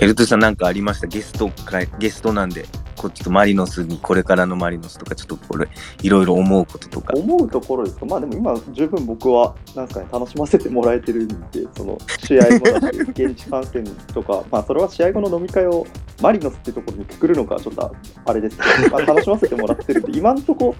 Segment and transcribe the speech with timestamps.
[0.00, 1.06] エルトさんなんかありました？
[1.06, 2.64] ゲストか、ゲストなんで、
[2.96, 5.68] こっちとマリノスに、これからのマリノスとか、ちょっとこれ、
[6.02, 7.12] いろいろ思うこととか。
[7.14, 15.86] 思うところですか、まあでも今、十分僕は、なんかね、楽しませてもらえてるんで、その試合後だし、現地観戦とか、 まあそれは試合後の飲み会を
[16.22, 17.94] マリノスってところにくくるのか、ちょっと
[18.24, 20.74] あれですけど、まあ、楽しませてもらってるんで、今んとこ、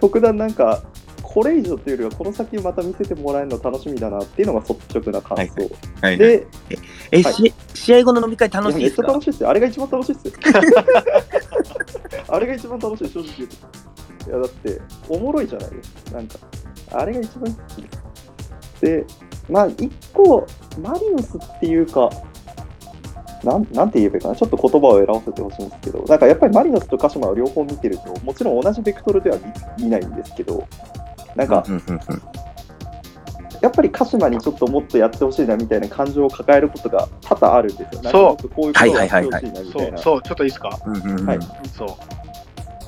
[0.00, 0.82] 特段なんか、
[1.32, 5.70] これ以上っていうよりは、この先また見せてもらえるの楽しみだなっていうのが率直な感想。
[6.02, 6.46] はい、で、
[7.10, 9.08] え、はいし試合後の飲み会楽しいめっちゃですか？
[9.12, 9.48] 楽しいですよ。
[9.50, 10.32] あれが一番楽しいですよ。
[12.28, 14.30] あれが一番楽しい、正直言うと。
[14.30, 15.70] いや、だって、おもろいじゃない？
[15.70, 16.10] ですか。
[16.12, 16.38] なんか、
[16.92, 18.82] あれが一番好きです。
[18.82, 19.04] で、
[19.48, 20.46] まあ、一個、
[20.80, 22.10] マリノスっていうか、
[23.42, 29.36] なんなんて言えばいいかな、ちょっと言葉を選ばせてほしいんですけど、なんかやっぱりマリノスと鹿島を両方見てると、もちろん同じベクトルでは
[29.78, 30.64] 見見ないんですけど、
[31.36, 31.64] なんか、
[33.60, 38.02] やっぱり鹿島にちょっともっとやってほしいなみたいな感情を抱えることが多々あるんですよ。
[38.02, 39.98] なんかもっとこういうことをやってほしいなみたいな。
[39.98, 40.78] そうそう、ちょっといいですか？
[40.86, 41.38] うんうんうんはい
[41.76, 41.88] そう。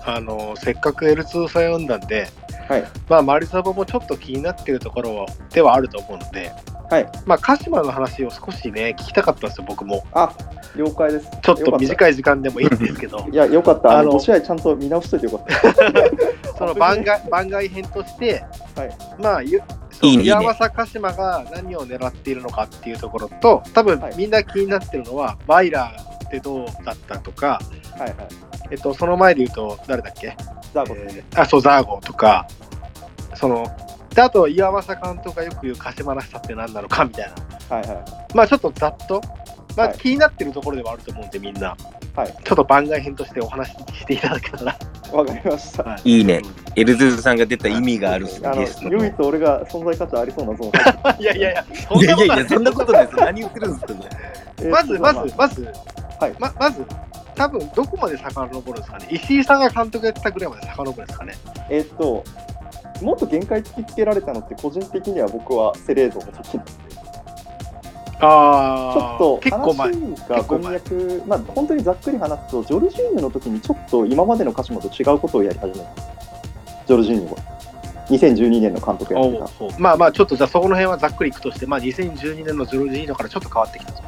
[0.06, 2.28] あの、せっかく L2 さん読んだんで、
[2.68, 2.84] はい。
[3.08, 6.52] まあ、マリサボもちょっと気になってるところではあると思うので、
[6.94, 7.08] はい。
[7.26, 10.04] まあ、鹿島の話を少しね、聞きたかったんですよ、僕も。
[10.12, 10.32] あ、
[10.76, 11.28] 了解です。
[11.42, 11.80] ちょっとい。
[11.80, 13.90] 短い時間でもいいんですけど い、や、よかった。
[13.90, 16.54] ああのの、5試合ちゃんと見直しといてよかった。
[16.56, 18.44] その番外 番外編として、
[18.76, 27.60] はいまあ、ゆそういいね岩政鹿島が何を狙っているのかっていうところと、多分はいみんな気になってるのは、バイラーってどうだったとか、
[27.98, 28.14] はいはい。
[28.70, 30.36] えっと、その前で言うと、誰だっけ、
[30.72, 32.46] ザーゴ先えーあ、そう、ザーゴとか、
[33.34, 33.66] その、
[34.14, 37.34] であと、岩政監督がよく言う鹿島らしさって何なのかみたいな。
[37.68, 37.74] 生。
[37.74, 39.20] はいはまあ、ちょっとざっと、
[39.76, 41.76] まあ、はい気になってるところではあると思うんで、みんな。
[42.16, 42.18] い。
[42.18, 42.36] はい。
[42.44, 44.78] ちょっと番外編としてお話ししていただけたら。
[45.12, 45.82] わかりました。
[45.82, 46.42] はいいいね。
[46.76, 48.90] エルズーズさんが出た意味があるあのゲストの。
[48.98, 51.20] 唯一俺が存在価値ありそうなゾーン。
[51.22, 53.16] いやいやいや、そんいやないことないやいや、そんなことないです。
[53.16, 54.00] 何言ってるんですかね。
[54.58, 55.72] えーまず、まあず、まず、
[56.20, 56.86] はいままず、
[57.34, 59.08] 多分どこまで遡るんですかね。
[59.10, 61.34] 石井さんが監督やってたぐらいまで遡るんですかね。
[61.68, 62.24] えーっと、
[63.04, 66.72] もっと限界突きつけられたのって、個人的には僕はセレーゾの時なんで
[68.20, 69.50] あちょっと。
[69.50, 75.94] 話が文脈、まあ、本当にざっくり話すと、ジョルジーニョの時にちょっと今までの鹿島と違うことをやり始めた。
[76.86, 77.54] ジョルジーニョが。
[78.10, 79.78] 2012年の監督やってた。
[79.78, 84.02] まあまあ、ちょっとじゃあそこの辺はざっくりいくとして、まあ2012年のジョルジーニョからちょっと変わってきたと。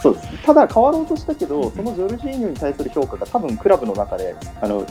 [0.00, 0.42] そうです。
[0.44, 4.84] ただ変わろうとしたけど、そのジョルジーニョに対する評価が多分クラブの中で、あの、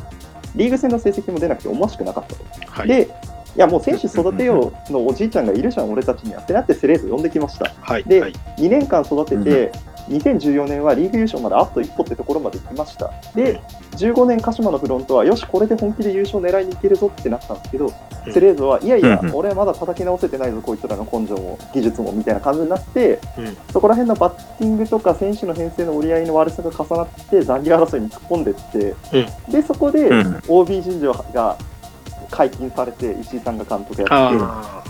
[0.56, 2.72] リーグ戦の成績も出なくて思わしくなかったと。
[2.72, 2.88] はい。
[2.88, 3.10] で、
[3.56, 6.42] いやもう選手育てようのおじいちゃんがいるじゃん、俺たちには。
[6.42, 7.72] ってなってセレーズ呼んできました。
[7.82, 8.04] はい。
[8.04, 9.72] ではい、2年間育てて、
[10.10, 13.12] 2014年はリーグ優勝まであと一歩ってところまで行きました。
[13.34, 13.60] で、
[13.98, 17.92] 15年鹿島のフロントは、よし、これで本気で優勝狙いにいけるぞってなったんですけど、
[18.26, 18.34] うん。
[18.34, 23.58] セレーズは、いやいや俺まだ叩き直せてないぞ、こいつらの根性も技術もみたいな感じになって、うん。
[23.72, 28.96] そこら辺のバッティングとか選手の編成の折り合いの悪さが重なって、残留争いに突っ込んでって、
[29.50, 30.42] で、そこでうん。
[30.48, 31.58] OB 人事が
[32.30, 34.84] 解禁されて、石井さんが監督やっ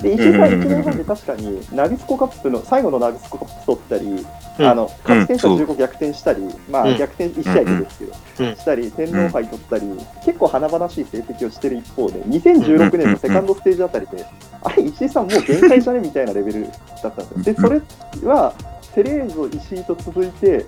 [0.00, 0.02] て。
[0.02, 4.26] で石井さん1年半で確かにナビスコカップの最後のナビスコカップ取ったり、
[4.58, 4.66] うん。
[4.66, 5.52] あの勝ち点差う。
[5.52, 6.98] ん15逆転したり、まあうん。
[6.98, 8.56] 逆転1試合でですけど、うん。
[8.56, 9.86] したり天皇杯取ったり、
[10.24, 14.26] 結構華々しい成績をしてる一方で2016年のセカンドステージあたりで、
[14.62, 16.00] あれ石井さんもう限界じゃね？
[16.00, 16.68] みたいなレベル
[17.02, 17.68] だったんですよ。
[17.70, 18.54] でそれは
[18.94, 20.66] テレーゾ石井と続いて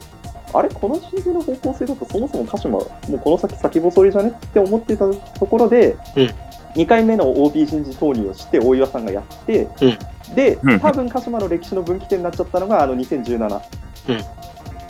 [0.54, 6.31] あれこのシーズンの方向性だとそもそも鹿島もうこの先先細りじゃねって思ってたところで、うん。
[6.75, 9.69] 2回目の OB 人事投入をして大岩さんがやって、
[10.34, 10.81] でうん。
[10.81, 13.60] 多分鹿島の歴史の分岐点になっちゃったのがあの2017、
[14.09, 14.20] うん。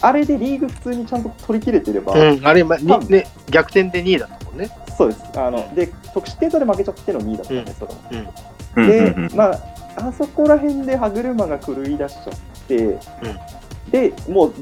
[0.01, 4.71] あれでリーグ普通にちゃんと取り切れてれば、うん、あれ、ま、ね、逆転で2位だったもんね。
[4.97, 5.23] そうです。
[5.39, 7.75] あので得失点差で負けちゃっての2位だったんで、うん。
[7.75, 8.35] それも。
[8.77, 8.87] うん。
[8.87, 9.25] で、うん。
[9.25, 9.37] うん。
[9.37, 9.59] まあ、
[9.97, 12.99] あそこら辺で歯車が狂い出しちゃって、
[13.91, 14.55] で、もう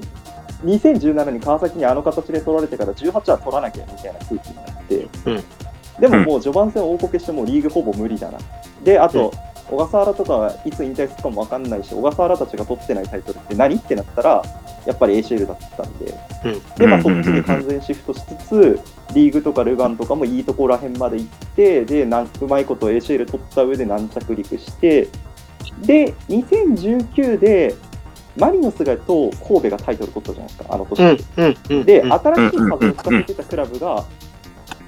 [0.64, 5.44] 2017に川崎にあの形で取られてから18は取らなきゃみたいな空気になって、うん
[6.00, 8.38] でももう序盤戦大こけしてもうリーグほぼ無理だな。
[8.82, 9.32] で、あと、
[9.68, 13.76] 小笠原とかはいつ引退するかも分かんないし、小笠原たちが取ってないタイトルって何？
[13.76, 14.42] ってなったら、
[14.86, 16.14] やっぱり ACL だったんで、
[16.76, 18.80] で、まあ、そっちに完全シフトしつつ、
[19.14, 25.08] リーグとかルガンとかもいいところら辺まで行って、で、なんうまいこと ACL 取った上で軟着陸して、
[25.82, 27.74] で、2019で、
[28.36, 31.00] マリノスがと神戸がタイトル取ったじゃないですか、あの年。
[31.02, 31.84] うん、うん、うん。
[31.84, 34.04] で、うん新しい風を吹かせてたクラブが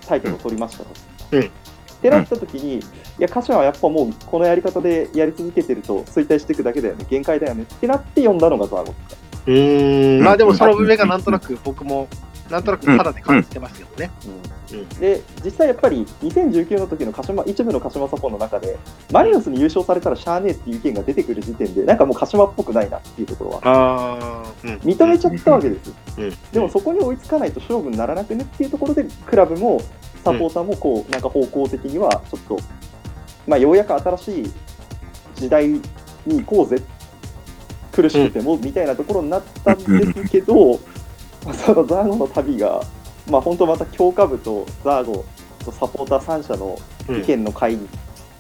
[0.07, 0.91] タイトルを取りましたと。
[1.33, 1.51] うん
[1.95, 2.83] ってなった時に、い
[3.19, 8.95] や、鹿島はやっぱもうこのやり方でやり続けてると衰退していくだけだよね、限界だよねってなって読んだのがザーゴ。
[9.47, 12.09] うーん、まあでもその上がなんとなく僕も
[12.51, 14.11] なんとなく肌で感じてますけどね。
[14.71, 14.79] うん。
[14.79, 14.89] うん。
[14.89, 18.77] で実際やっぱり2019の時の鹿島一部の鹿島サポの中で
[19.11, 24.45] マリノスに優勝されたらしゃあねえっていう意見が出てくる時点でなんかもう鹿島っぽくないなっていうところは。
[24.63, 24.71] うん。
[24.79, 26.33] 認めちゃったわけです、うん。
[26.53, 29.81] でもそこに追いつかないと勝負にならなくねっていうところでクラブも
[30.25, 32.59] サポーターもこうなんか方向的にはちょっと、
[33.47, 34.53] まあ、ようやく新しい
[35.37, 35.81] 時代に
[36.27, 36.83] 行こうぜ。
[37.93, 40.94] 苦しくてもみたいなところになったんですけど、まあ
[41.53, 42.83] そのザーゴの旅が、
[43.31, 45.25] まあ、本当また強化部とザーゴ
[45.65, 47.89] とサポーター3社のうん意見の会議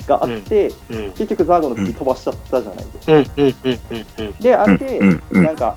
[0.06, 1.11] があって、うん。
[1.12, 3.12] 結局ザーゴの次飛ばしちゃったじゃないですか。
[3.12, 3.19] うん。
[3.19, 3.55] うん。
[4.21, 4.27] うん。
[4.27, 4.33] うん。
[4.41, 5.77] で、あれで、なんか、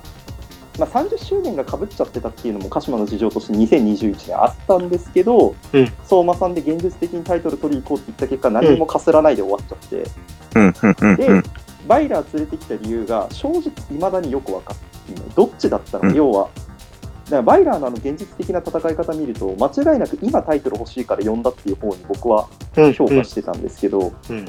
[0.78, 10.04] まあ、30周年がかぶっちゃってたっていうのも鹿島の事情として2021年あったんですけど、うん相馬さんで現実的にタイトル取りに行こうって言った結果、何もかすらないで終わっちゃって、
[10.54, 11.42] うんで、うん
[11.86, 15.24] バイラー連れてきた理由が正直未だによく分かっていない。
[15.34, 16.48] どっちだったの、うん要は。
[17.28, 22.92] だからバイラーのあの現実的な戦い方見ると、間違いなく今タイトル欲しいから呼んだっていう方に僕はうん。
[22.94, 24.46] 評価してたんですけど、うん。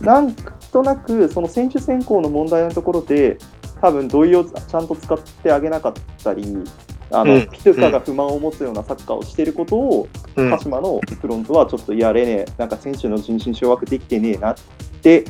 [0.00, 0.34] なん
[0.72, 3.38] となくその選手選考の問題のところで
[3.80, 5.92] 多分土井をちゃんと使ってあげなかっ
[6.22, 6.56] たり
[7.10, 10.50] あの、うんピトゥカが不満を持つようなサッカーをしていることを、うん。
[10.50, 14.56] 鹿島のフロントはちょっとやれねえなんか選手の人心掌握できてねえなっ
[15.02, 15.24] て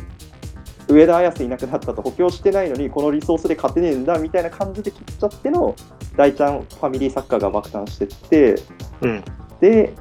[0.88, 5.74] 上田綺世いなくなったと補強してないのにこのリソースで勝てねえんだみたいな感じで切っちゃっての
[6.16, 8.62] 大ちゃんファミリーサッカーが爆誕してって
[9.02, 9.24] うん。
[9.60, 9.94] で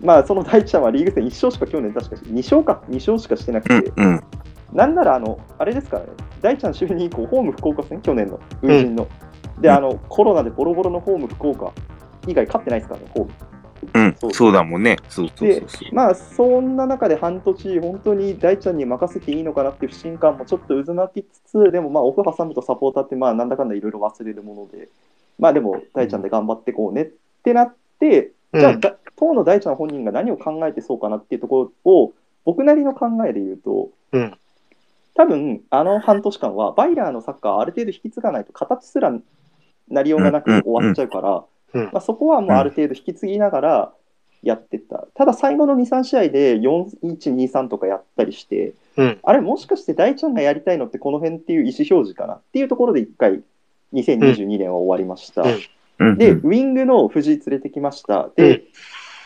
[0.00, 4.24] まあその大ちゃんはリーグ戦1勝しか去年確か2勝か2勝しかしてなくて、うんうん
[4.74, 6.10] なんなら、あの、あれですからね、
[6.42, 9.06] 大ちゃん就任以降、ホーム福岡戦、去年の、初陣の。
[9.60, 11.72] で、うんあの、コロナでボロボロのホーム福岡
[12.26, 13.30] 以外勝ってないですからね、ホーム。
[13.94, 14.96] うんそうそうだもんね。
[15.08, 15.94] そうそうでそうそう。
[15.94, 24.88] まあ、そんな中で半年、本当に大ちゃんに任せていいのかなっていう不信感もちょっと渦巻きつつ、でもまあ、オフ挟むとサポーターって、まあ、なんだかんだいろいろ忘れるもので、
[25.38, 27.10] まあでも、大ちゃんで頑張ってこうねっ
[27.44, 32.12] てなって、じゃあ、だ当の大ちゃん本人が何を考えてそうかなっていうところを、
[32.44, 34.36] 僕なりの考えで言うと、うん。
[35.14, 39.16] 多分あの半年間はバイラーのサッカーをある程度引き継がないと形すら
[39.88, 41.44] なりようがなく終わっちゃうから、うん
[41.78, 43.92] まあ、そこはもうある程度引き継ぎながら
[44.42, 49.18] やってった、ただ最後の23試合で4123とかやったりしてうん。
[49.22, 53.42] あれもしかして大ちゃんがやりたいのってこの辺っていう意思表示かなっていうところで1回
[53.92, 55.60] 2022年は終わりました、うん
[56.00, 58.30] うんで、ウィングの藤井連れてきました。
[58.36, 58.64] で、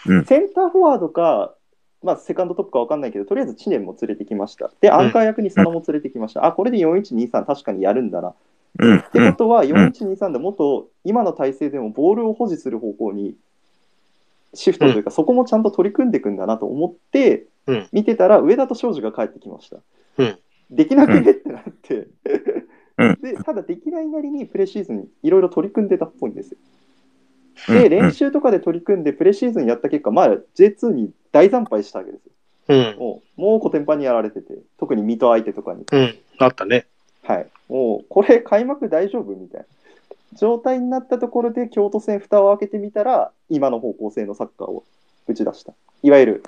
[0.06, 1.54] うんセンターフォワードか、
[2.02, 4.70] まあ、セカンドトップか分かんないけど、とりあえず知念も連れてきました。
[4.80, 6.46] で、アンカー役に佐野も連れてきました。
[6.46, 8.34] あ、これで4123確かにやるんだな。
[8.78, 13.34] うんってことは、4123でもっと今の体制でもボールを保持する方向に
[14.54, 19.76] シフトというか、そこもちゃんと取り組んでいくんだなと思ってうん、見てたら、上田と庄司が帰ってきました。
[20.16, 20.38] うん
[20.70, 22.08] できなくねってなって、
[22.98, 26.58] うん で、ただできないなりにプレシーズンにいろいろ取り組んでたっぽいんですよ。
[27.68, 32.32] で、うん練習とかで取り組んで、プレシーズンやった結果、まあ、J2 に大惨敗したわけですよ。
[32.68, 32.98] うん。
[32.98, 35.84] もう、もうコテンパンにやられてて、特に水戸相手とかに。
[35.90, 36.14] うん。
[36.38, 36.86] あったね。
[37.28, 37.46] はい。
[37.68, 39.66] もう、これ、開幕大丈夫みたいな
[40.38, 44.82] 状態になったところで、京都戦、蓋を開けてみたら、今の方向性のサッカーを
[45.26, 45.74] 打ち出した。
[46.02, 46.42] いわゆる、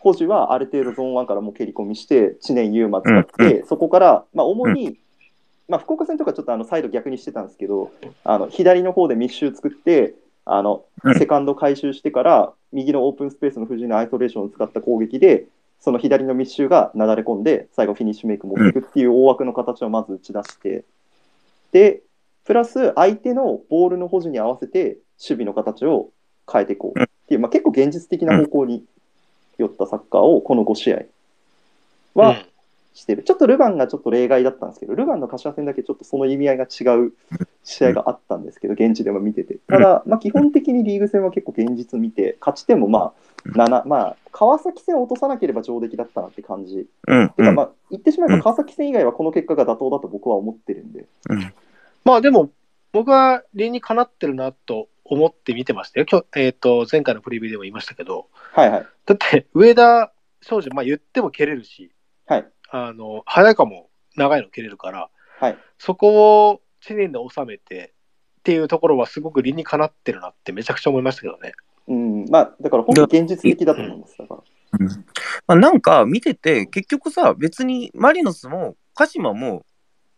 [0.00, 4.98] 保持はある程度ゾーン1からもう蹴り込みして、知念優馬使って、そこから、まあ、主に、
[5.68, 7.92] まあ、福岡戦とかちょっとあのサイド逆にしてたんですけど、
[8.24, 10.14] あの左の方で密集作って、
[10.44, 15.46] あのうんセカンド回収してから、右のオープンスペースの藤井のアイソレーションを使った攻撃で、
[15.80, 20.84] その左の密集がなだれ込んで、最後フィニッシュメイク持っていくっていう大枠の形をまず打ち出して、
[21.72, 22.02] で、
[22.44, 26.10] プラス相手のボールの保持に合わせて守備の形を
[26.50, 28.84] 変えていこうっていう、まあ、結構現実的な方向に
[29.58, 31.02] 寄ったサッカーをこの5試合
[32.14, 32.36] は
[32.96, 33.22] してる。
[33.22, 37.12] ちょっとルヴァンがちょっと例外だったんですけど、ルヴァンの柏戦だけちょっとその意味合いが違う
[37.62, 39.58] 試合があったんですけど、現地でも見てて。
[39.68, 43.12] ただ、まあ、基本的にリーグ戦は結構現実見て、勝ち点もまあ、
[43.48, 46.86] 7、まあ、川崎戦を落とさなければ上出来だったなって感じ。
[47.06, 51.06] うんてか、まあ、言ってしまえば川崎戦以外はこの結果が妥当だと僕は思ってるんで。
[51.30, 51.52] うん
[52.04, 52.50] まあでも、
[52.92, 56.06] 僕は理にかなってるなと思って見てましたよ。
[56.08, 58.86] 今日、えっ、と、前回のプレビューでも言いましたけど、はいはい。
[59.06, 61.90] だって、上田庄司、まあ言っても蹴れるし、
[62.26, 62.46] はい。
[62.70, 65.58] あの、早川も長いの蹴れるから、はい。
[65.78, 67.94] そこを知念で収めて
[68.40, 71.52] っていうところはすごく理にかなってるなってめちゃくちゃ思いましたけどね。
[71.88, 74.16] うん、まあ、だから本当に現実的だと思います。
[74.18, 74.40] だから。
[74.40, 74.88] うん
[75.46, 79.64] まあ、なんか見てて、結局さ、別にマリノスも鹿島も、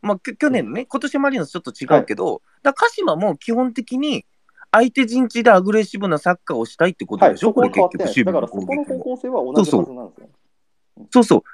[0.01, 4.25] まあ、きょ去年のね、今年マリノスちょっと違うけど、だから鹿島も基本的に
[4.71, 7.99] 相手陣地でアグレッシブなサッカーをしたいってことはい、でしょ、はこれ結局。
[7.99, 8.99] 守備だからそこの方。
[8.99, 10.25] 向性は同じはずなんですよ。
[10.25, 10.31] そうそう。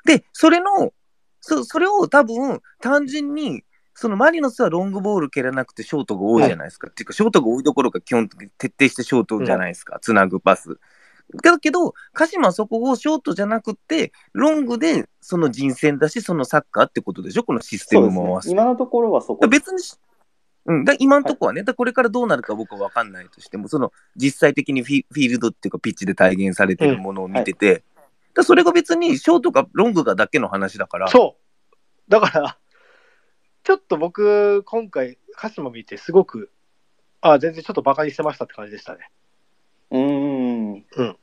[0.04, 0.92] で、それの、
[1.40, 6.88] そそれを多分、単純に、そのマリノスはロングボール蹴らなくてショートが多いじゃないですか。
[6.88, 9.98] っていうか、ショートが多いどころか基本的に徹底してショートじゃないですか。
[10.00, 10.78] つなぐパス。
[11.42, 18.42] だけど、鹿島はそこをショートじゃなくて、ロングでその人選だし、そのサッカーってことでしょ、このシステムも合わ。
[18.42, 18.52] せて。
[18.52, 19.46] 今のところはそこ。
[19.48, 19.96] 別にし、
[20.66, 27.84] うん、だ今のところはね、だこれからどうなるか僕は分かんないとしても、その実際的にフィフィールドっていうか、ピッチで体現されてるものを見てて、
[28.34, 31.74] だそれが別にショートかロングがだけの話だから、そう。
[32.08, 32.58] だから、
[33.62, 36.50] ちょっと僕、今回、鹿島見て、すごく、
[37.20, 39.10] あ全然ちょっとバカにしてましたって感じでしたね。
[39.90, 41.16] うーん。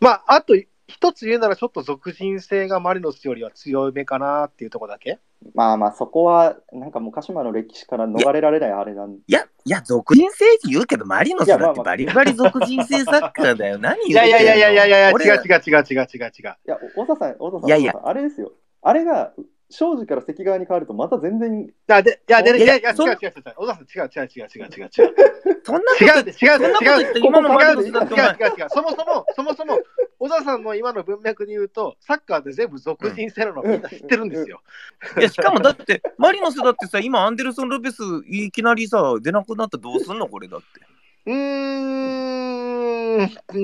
[0.00, 0.54] まあ、あと
[0.90, 5.18] 一つ言うなら、ちょっと属人性がマリノスよりは強めかなっていうところだけ？
[5.54, 9.22] まあまあ、そこは、なんかもう鹿島の歴史から逃れられないあれなんで。
[9.26, 13.78] いや、いや、属人性って言うけど、マリノスだってバリバリ属人性サッカーだよ。
[13.78, 14.38] 何い言ってんの？
[14.38, 16.30] やいやいやいやいやいや、違う俺違う違う違う違う違う。
[16.42, 18.52] いや、お小田さん、小田さん、いやいやあれですよ。
[18.82, 19.32] あれが、
[19.70, 23.32] 庄司から関側に変わると、また全然、あでいや、でいいややいや、違う違う違う。
[23.56, 25.60] 小田さん、違う違う違う違う違う違う。
[25.64, 29.78] そんな違う違うってそんなこと言違う違う違う違うスだってお前違うそもそも、そもそも、
[30.18, 34.60] 小田さんの今の文脈で言うと、サッカーで全部属人性なのみんな知ってるんですよ。
[35.18, 40.66] いや、しかもだって、マリノスだってさ、今、アンデルソン・ロペス、いきなりさ、出なくなったらどうすんの、これだって。
[41.26, 43.60] うーん、うー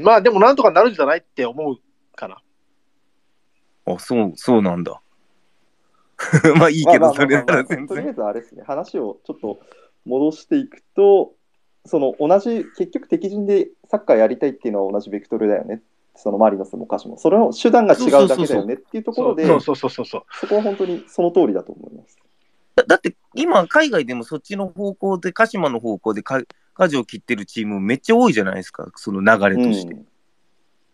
[0.00, 1.78] ん、まあでもなんとかなるんじゃないって思う
[2.14, 2.38] かな。
[3.86, 5.00] あ、そう、そうなんだ。
[6.56, 7.86] まあいいけど、それなら全然。
[7.86, 9.58] とりあえずあれですね、話をちょっと
[10.04, 11.32] 戻していくと、
[11.84, 15.82] その同じ、結局敵陣でサッカーやりたいっていうのは同じベクトルだよね。
[16.16, 17.18] そのマリノスも歌詞も。
[17.18, 20.22] それの手段が違うだけだよねっていうところで、そうそうそうそうそう。
[20.40, 22.16] そこは本当にその通りだと思います。
[22.76, 26.40] だだって、今、海外でもそっちの方向で、鹿島の方向でか
[26.74, 29.92] 舵を切ってるチームめっちゃ多いじゃないですか、その流れとして。
[29.92, 30.06] うん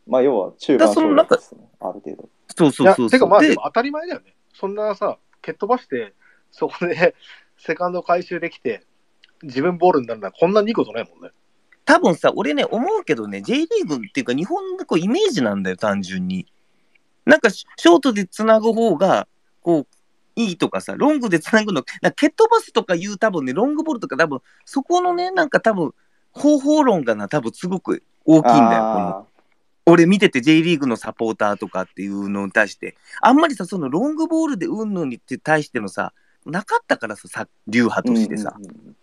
[0.06, 2.28] まあ、要は中盤勝負ですね、ある程度。
[2.60, 3.10] そうそうそうそう。
[3.10, 4.34] てかまあで当たり前だよね。
[4.52, 6.14] そんなさ、蹴っ飛ばして、
[6.50, 7.14] そこで
[7.56, 8.84] セカンド回収できて、
[9.42, 11.30] 自分ボールになるのはこんなにいいことないもんね。
[11.84, 16.46] 多分さ、俺ね、思うけどね、J リーグっていうか、日本のこうイメージなんだよ、単純に。
[17.24, 19.26] なんか、シショートでつなぐ方が、
[19.62, 19.86] こう、
[20.36, 25.92] いいとかさ、ロングでつなぐの、な蹴っ飛ばすとかいう、多分ね、ロングボールとか、多分そこのね、なんか多分
[26.32, 29.26] 方法論がな、多分すごく大きいんだよ、このあ
[29.90, 36.12] 俺見てて J リーグのサポーターとかっていうのに対して、あんまりさ、そのロングボールでうんぬんにって対してのさ、
[36.46, 38.54] なかったからさ、さ流派ーとしてさ。
[38.56, 38.96] うんうんうん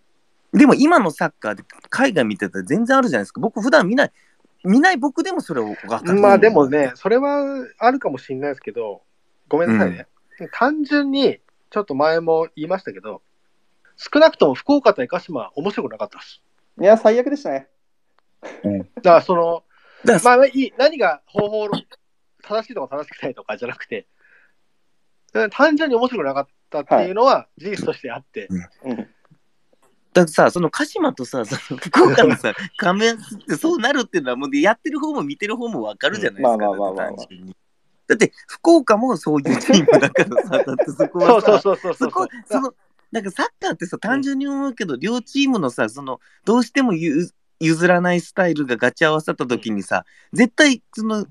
[0.52, 3.40] でも今のサッカーで海外見てたら全然あるじゃないですか。
[3.40, 4.12] 僕普段見ない、
[4.64, 6.14] 見ない僕でもそれを分かる。
[6.14, 9.02] まあでもね、それはあるかもしれないですけど、
[9.48, 10.06] ごめんなさいね。
[10.52, 11.40] 単純に、
[11.70, 13.22] ちょっと前も言いましたけど、
[13.96, 16.42] 少なくとも福岡対鹿島は面白くなかったです。
[16.80, 17.68] いや、最悪でしたね。
[19.02, 19.64] だからその、
[20.04, 21.82] だからまあいい、何が方法論、
[22.42, 24.06] 正しいとか正しくないとかじゃなくて、
[25.34, 28.48] うん単純に面白くなかったっていうのは事実としてあって、
[28.82, 28.96] うん、
[30.18, 36.94] だからさ、その鹿島とさ、その福岡のさ、 仮面ってそうなるっていうのは、もうやってる方も見てる方も分かるじゃないですか。
[36.96, 37.56] 単純に。
[38.06, 41.94] だって、福岡もそういうチームだからさ、だってそこそうはさ、そうそうそう。
[41.94, 42.74] そそうこ、その、
[43.12, 47.28] なんかサッカーってさ、単純に思うけど、両チームのさ、その、どうしてもゆ
[47.60, 51.26] 譲らないスタイルがガチ合わさった時にさ、絶対、その、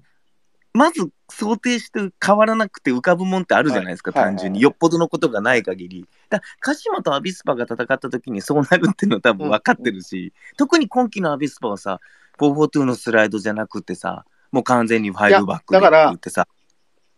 [0.73, 4.57] まず想定して変わらなくて浮かぶもんってあるじゃないですか、はい単純に。
[4.57, 6.05] はいよっぽどのことがない限り。
[6.29, 11.99] だ鹿島とアビスパが戦った時にそうなるっていうのは多分分かってるし、特に今季のアビスパはさ、
[12.39, 16.47] 442のスライドじゃなくてさ、もう完全にファイブバックでって言ってさ、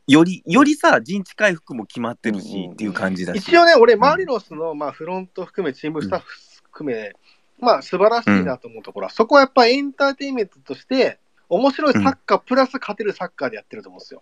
[0.07, 3.37] より、よりさ、陣地回復も決まってるし、うんうんうんっていう感じだし。
[3.37, 6.25] 一応ね、俺、マリノスの、まあ、フロント含め、チームスタッフ
[6.63, 7.13] 含め、
[7.59, 14.21] まあ、素晴らしいなと思うところは、そこはやっぱりエンターテインメントとして、面白いサッカー、プラス勝てるサッカーでやってると思うんですよ。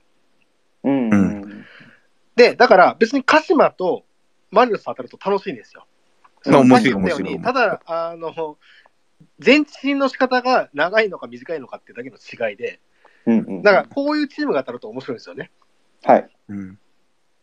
[0.83, 1.65] うんうん
[2.35, 4.05] で、だから別に鹿島と
[4.51, 5.87] マリノス当たると楽しいんですよ。
[6.45, 8.57] まあ面白いさっき言ったように面白いただ、あの、
[9.43, 12.79] 前進の仕方が長いのか短いのかっていうだけの違いで、
[13.25, 15.51] うんうんだからこういうチームが当たると面白いんですよね。
[16.03, 16.29] はい。
[16.49, 16.79] うん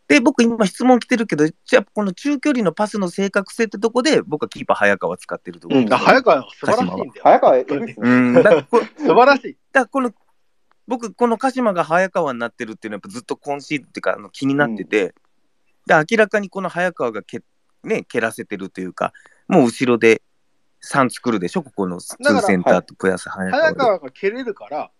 [0.07, 7.11] で、僕今質問来てるけど、じゃあこの中距離のパスの正確性ってとこで、僕はキーパー早川使ってると思うん早川は素晴らしいんだよ。
[7.23, 7.57] 早川。
[7.57, 9.57] うん、だからこれ素晴らしい。
[9.71, 10.13] だからこの、
[10.87, 15.15] 僕、この鹿島が早川になってるっていうのは、やっぱずっと今シーズンっていうか、あの気になってて、
[15.87, 17.41] で明らかにこの早川がけ、
[17.83, 19.11] ね、蹴らせてるというか、
[19.47, 20.21] もう後ろで
[20.83, 23.79] 3作るでしょ、ここのツだからーセンターとプラス早川で。
[23.79, 24.91] 早川が蹴れるから、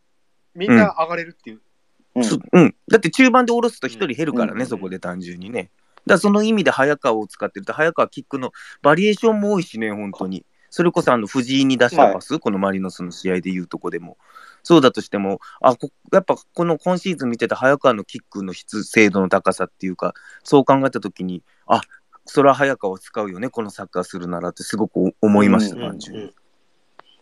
[0.55, 1.57] みんな上がれるっていう。
[1.57, 1.65] うんそ
[2.15, 5.69] うん、だって中盤で下ろすと1人減るからね、うんそこで単純にね。
[6.05, 10.45] だその意味で早川を使ってると、早川キックのバリエーションも多いしね、本当に。
[10.69, 14.17] それこそあの藤井に出したパス、このマリノスの試合でいうとこでも。
[14.61, 21.81] そうだとしても、あこやっぱこの今シーズン見てた早川のキックの質、精度の高さっていうか、そう考えたときに、あ
[22.25, 26.25] それは早川を使うよね、このサッカーするならってすごく思いました、うん単純に。
[26.25, 26.31] い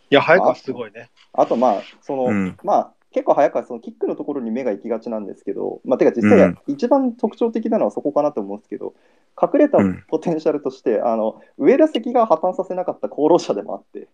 [0.09, 1.09] や、早川すごいね。
[1.33, 6.57] あと、まあ、その、うんまあ、結構早川、そのキックのところに目が行きがちなんですけど、まあ、てか実際、うん。
[6.67, 8.93] 一番特徴的なのはそこかなと思うんですけど、
[9.41, 14.07] 隠れたうんポテンシャルとして、あの上田関が破綻させなかった功労者でもあって、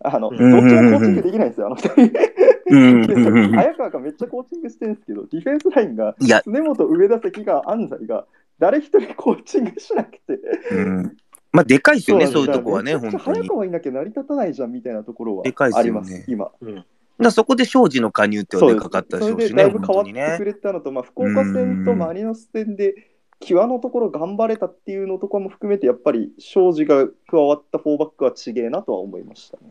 [0.00, 0.36] あの、うん。
[0.36, 3.56] どっちもコーチングできないんですよ、あの二人。
[3.56, 4.94] 早川がめっちゃコーチングしてるん。
[4.94, 8.26] ですけど、ディフェンスラインが、いや、常本、上田関が、安西が、
[8.58, 10.38] 誰一人コーチングしなくて。
[10.72, 11.16] うん、
[11.52, 13.22] まあ、でかいですよね、そういうとこはね、本当に。
[13.22, 14.72] 早川いなきゃ成り立たないじゃん。
[14.72, 16.50] みたいなところはあります、すよね今。
[16.60, 16.84] うん。
[17.18, 20.44] だそこで庄司の加入ってはそうですでかかったでしょそうれしね、でだいぶ変わってく。
[20.44, 22.94] れたのと、まあ、福岡戦とマリノス戦で、
[23.40, 29.64] 際のところ頑張れたっていうのとかも含めて、やっぱり庄司が加わったフォーバックはちげえなとは思いましたね。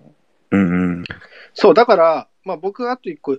[0.51, 1.03] うんうん
[1.53, 3.37] そう、だから、まあ僕あと一個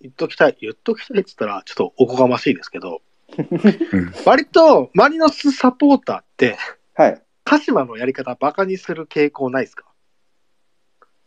[0.00, 3.00] 言っときたい、言っときたいって言ったらちょっとおこがましいですけど、
[3.38, 6.56] うん割とマリノスサポーターって、
[6.94, 7.20] はい。
[7.42, 9.86] 鹿島のやり方バカにする傾向ないですか？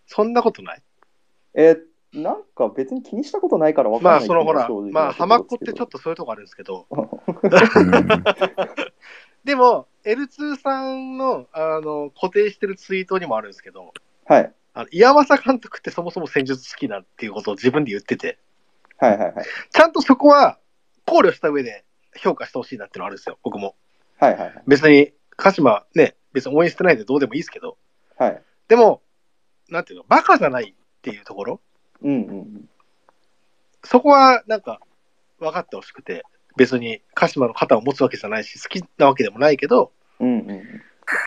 [0.05, 0.81] そんなことない？
[1.53, 1.79] えー
[2.17, 8.09] なんか別に気にしたことないから分かんないまあそのほらまあ浜っ子ってちょっととそういうとこあるんですけど、う ん
[9.43, 13.93] でも L2 さんのあの固定してるツイートにもあるんですけど、
[14.25, 14.53] はい。
[14.73, 18.37] あの岩政監督ってそもそも戦術好きだっていうことを自分で言ってて、
[18.97, 19.45] はいはいはい。
[19.71, 20.59] ちゃんとそこは
[21.05, 23.75] 考慮した上で評価してほしいなっていうのはあるんですよ、僕も。
[24.19, 24.63] はいはいはい。
[24.67, 27.77] 別に鹿島ね、別に応援してないんでどうでもいいですけど、
[28.17, 28.41] はい。
[28.67, 29.01] でも、
[29.69, 31.61] なんていうの、バカじゃないっていうところ、
[32.03, 32.69] うんうん
[33.83, 34.81] そこはなんか
[35.39, 36.25] 分かってほしくて、
[36.57, 40.39] 別に鹿島の肩を持つわけじゃないし、好きなわけでもないけど、うん。
[40.39, 40.63] うんうん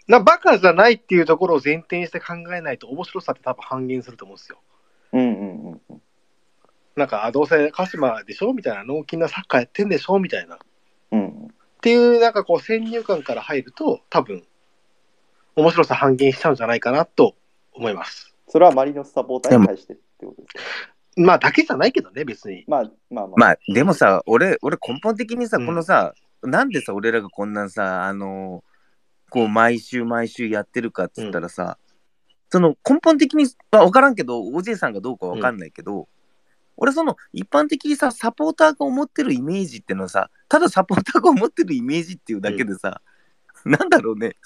[0.06, 4.58] なバカじゃないっていうところを前提にして考えないと面白さって多分半減すると思うんですよ。
[5.14, 6.02] うんうんうんうん。
[6.96, 10.56] なんか、あどうせ鹿島でしょみたいな、脳筋なサッカーやってんでしょみたいな。
[10.56, 10.58] っ
[11.12, 14.44] うんていう、なんかこう、先入観から入ると、多分、
[15.56, 17.36] 面白さ半減しちゃうんじゃないかなと
[17.72, 18.34] 思います。
[18.48, 20.60] それはマリノスサポーターに対してってことですか
[21.16, 22.64] まあ、だけじゃないけどね、別に。
[22.68, 23.34] まあまあまあ。
[23.36, 28.62] まあ、でもさ、俺、俺根本的にさ、うんこのさ、なんでさ、俺らがこんなんさ、あの
[29.28, 31.78] こう、毎週毎週やってるかっつったらさ、
[32.50, 36.08] その根本的に、まあ、分からんけど、OJ さんがどうか分かんないけど、
[36.76, 43.02] 俺、その一般的にさ、サポーターが思ってるイメージってのはさ、ただサポーターが思ってるイメージっていうだけでさ、
[43.66, 44.36] なんだろうね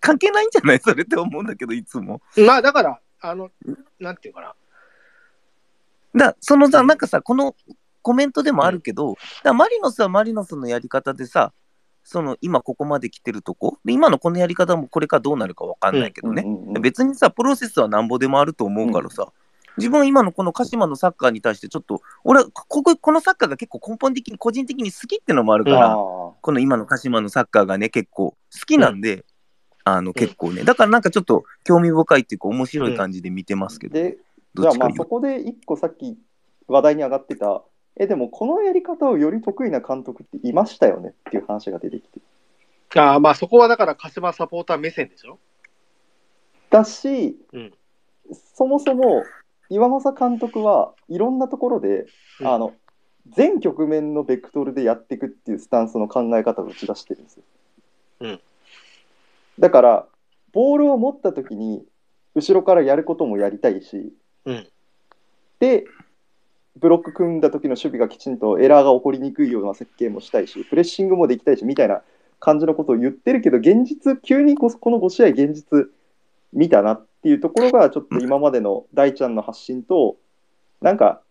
[0.00, 0.80] 関係ないんじゃない？
[0.80, 2.20] それって思うんだけど、いつも。
[2.38, 3.50] まあ、だから、あの、
[4.00, 4.54] なんていうかな。
[6.16, 6.86] だそのさ、うん。
[6.86, 7.54] なんかさ、この
[8.02, 11.52] コメントでもあるけど、だマリノスはマリノスのやり方でさ、
[12.04, 19.32] その今ここまで来てるとこ、で今のこのやり方もこれからどうなるかわかんないけどね、うんうんうん別にさ、プロセスはなんぼでもあると思うからさ、
[19.76, 29.24] 自分は今のこの鹿島のサッカーに対してちょっと、俺はこここのサッカーが結構根本的に個人的に好きってのもあるから、あこの今の鹿島のサッカーがね、結構好きなんで、
[29.84, 34.18] あの結構ね、だからなんかちょっと興味深いっていうか、面白い感じで見てますけど、ーで、ど
[34.62, 36.18] じゃあまあそこで一個さっき
[36.68, 37.62] 話題に上がってた、
[37.96, 42.20] え、でもこのやり方をより得意な監督っていましたよねっていう話が出てきて。
[42.98, 45.38] ああ、まあ、そこはだから、鹿島サポーター目線でしょ？
[46.70, 47.72] だし、うん。
[48.54, 49.24] そもそも
[49.68, 52.06] 岩政監督はいろんなところで、
[52.40, 52.46] うん。
[52.46, 52.74] あの
[53.28, 57.42] 全局面のベクトルでやっていくっていうスタンスの考え方を打ち出してるんですよ。
[58.20, 58.40] うん。
[59.58, 60.06] だから
[60.52, 61.84] ボールを持った時に
[62.34, 64.12] 後ろからやることもやりたいし、
[64.46, 64.68] うん
[65.60, 65.84] で
[66.76, 72.02] ブロック組んだ時の守備がきちんとエラーが起こりにくいような設計もしたいしプレッシングもできたいしみたいな
[72.38, 75.88] 感じのことを言ってるけど現実急にここの5試合現実
[76.52, 80.16] 見たなっていうところがちょっと今までの大ちゃんの発信と
[80.82, 81.22] なんか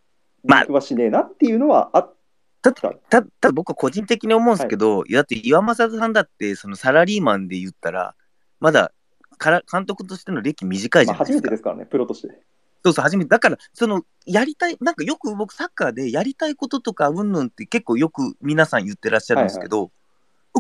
[0.43, 2.13] まあリンクはしねえなっていうのはあっ
[2.62, 2.89] たた。
[3.10, 8.15] たただ僕個人的に思うんですけど、いやだって岩政さんだってそのサラリーマンで言ったら
[8.60, 8.91] まだ
[9.38, 11.45] から監督としての歴短いじまあ、初ゃないですか。
[11.45, 12.39] めてですからねプロとして。
[12.86, 19.89] そうそう初めてだからそのやりたいなんかよく僕サッカーでやりたいこととかうんぬんって結構よく皆さん言ってらっしゃるんですけど、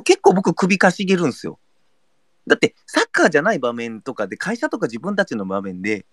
[0.03, 1.59] 結構僕首かしげるんですよ。
[2.47, 6.07] だってサッカーじゃない場面とかで会社とか自分たちの場面で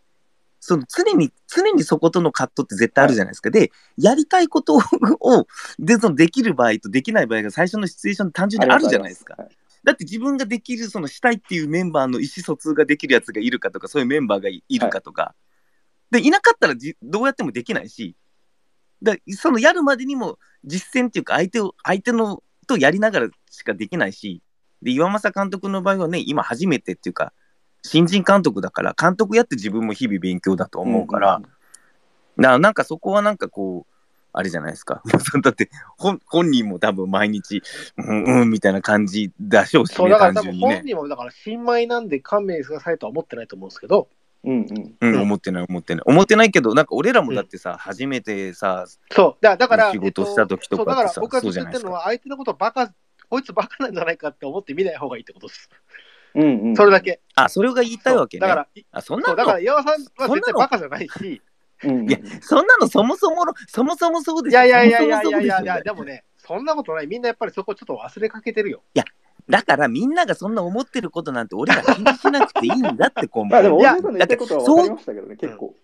[0.60, 3.48] その常に常にそことの葛藤って絶対あるじゃないですか。
[3.48, 5.46] でやりたいことを
[5.78, 9.34] でそのできる場合とできない場合が最初のシチュエーション単純にあるじゃないですか。
[9.38, 9.48] はい
[9.84, 15.34] だって自分ができるそのしたいっていうメンバーの意思疎通ができるやつがいるかとかそういうメンバーがいいるかとか、
[16.12, 18.14] でいなかったらじどうやってもできないし
[19.02, 24.42] だそのやるまでにも実践っていうか相手を相手のとやりながらしかできないし
[24.82, 27.32] で岩政監督の場合はね今初めてっていうか
[27.82, 31.42] 新人監督だから監督やって自分も日々勉強だと思うから、
[32.36, 33.92] ななんかそこはなんかこう、
[34.34, 35.02] あれじゃないですか。
[35.42, 37.62] だって本本人も多分毎日、
[37.98, 40.58] うんうんみたいな感じでしょうしそう、ね、だから多分。
[40.58, 44.08] 本人も、だから新米なんで勘弁してくださいとは思ってないと思うんですけど、
[44.44, 44.96] うんうん。
[45.00, 46.04] うん、うん思ってない思ってない。
[46.06, 52.92] 思ってないけど、なんか俺らもだってさ、初めてさ、そう、だだから、仕事した時とかってさえっそうだから僕はずっと言ってるのは、相手のことバカ、
[53.28, 55.70] こいつバカなんじゃないかって思って見ない方がいいってことです。
[56.34, 56.76] うんうん。
[56.76, 57.20] それだけ。
[57.34, 58.40] あ、それが言いたいわけね。
[58.40, 61.42] だから、いあ、そんなそうだからの、岩尾さんは絶対そんなのバカじゃないし、
[61.84, 62.08] うんうん。
[62.08, 64.58] いやそんなのそもそもの、そもそもそうでいしょ。
[64.58, 67.06] やいやいやいやいやいやいや、でもね、そんなことない。
[67.06, 68.82] みんなやっぱりそこちょっと忘れかけてるよ。
[69.48, 75.74] だからみんながそんな思ってることなんて俺ら気にしなくていいんだって、根まあでんの言いたいことは分かりましたけどね、結構。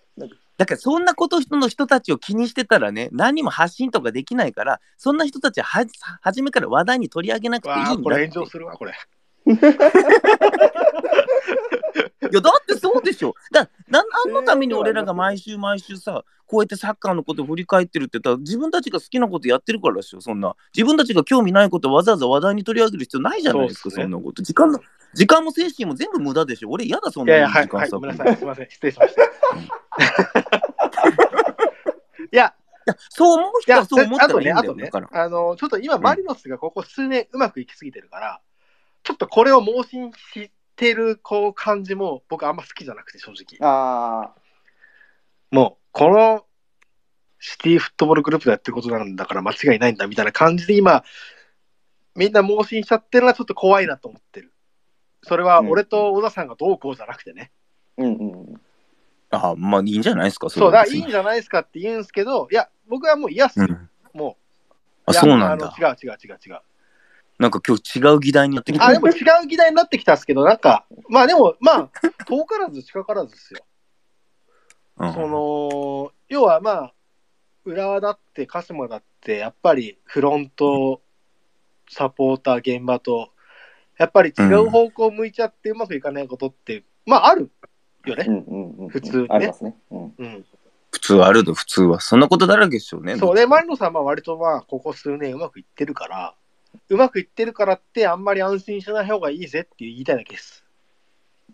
[0.56, 5.86] だからそんなこと人の人たちを気にしてたらね、何も発信とかできないから、そんな人たちはは
[6.20, 8.02] 初めから話題に取り上げなくていいんだって。
[8.02, 8.92] これ炎上するわ、これ。
[12.30, 13.34] いやだってそうでしょ。
[13.52, 20.54] だな何のために俺らが毎週毎週さ、こうやってサッカーのことを振り返ってるって言ったら、自分たちが好きなことやってるからですよ、そんな。
[20.74, 24.42] 自分たちが興味ないことをわざわざ話題に取り上げる必要ないじゃないですか、そんなこと。
[24.42, 24.80] 時間の
[25.14, 26.70] 時間も精神も全部無駄でしょ。
[26.70, 27.96] 俺嫌だ、そんないやいや、はい、はい、時間さ。
[27.96, 28.36] ごめんなさい。
[28.36, 28.70] すみません。
[28.70, 29.22] 失礼しました。
[32.30, 38.40] いや、いやそう思う人はそう思ったらいいんだよ、あとねだから。、あの、ちょっと今、んマリノスがここ数年うまくいきすぎてるから、
[39.02, 43.58] ちょっとこれを盲信してるこう感じも僕あんま好きじゃなくて、正直。
[43.60, 44.32] あ
[45.50, 46.44] もう、この
[47.40, 51.04] シティフットボールグループでやってることなんだから間違いないんだみたいな感じで今、
[52.14, 54.52] みんな盲信しちゃってるのはちょっと怖いなと思ってる。
[55.22, 57.50] それは俺と小田さんがどうこうじゃなくてね。
[57.98, 58.60] あ、うんうん。
[59.30, 63.66] あまあいいんじゃないですか、そう、だいいいんじゃないですかって言うんですけど、いや、僕はもう嫌っすよ。
[63.68, 63.90] うん。
[64.14, 64.36] も
[65.06, 65.12] あ、う。
[65.12, 65.66] いやそうなんだ。
[65.66, 66.60] あの違う違う違う違う。
[67.38, 68.87] なんか今日違う議題になってきた。
[68.87, 69.12] あ、でも違
[69.44, 71.90] う議題になってきたんですけど、なんか、まあでも、まあ、
[72.27, 73.61] 遠からず近からずですよ。
[74.98, 76.94] うんその、要はまあ、
[77.64, 81.01] 浦和だって鹿島だって、やっぱりフロント、
[81.88, 83.31] サポーター、現場と、
[83.96, 87.51] やっぱり違う方向を向いちゃってうまくいかないことって、まあある
[88.05, 88.24] よね。
[88.27, 88.88] うんうんうん。
[88.88, 89.77] 普通ねありますね。
[89.90, 90.14] うん。
[90.18, 90.44] うん。
[90.90, 92.01] 普通あるで、普通は。
[92.01, 93.16] そんなことだらけでしょうね。
[93.16, 96.35] そうで、マリノさんは割とまあ、ここ数年うまくいってるから、
[96.90, 100.64] うまくいってるからって、あんまり安心しない方がいいぜって言いたいだけです。